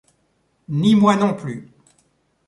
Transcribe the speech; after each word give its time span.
Ni 0.79 0.95
moi 0.95 1.15
non 1.15 1.35
plus. 1.35 1.69